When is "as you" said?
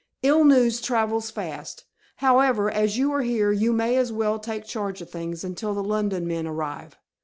2.71-3.11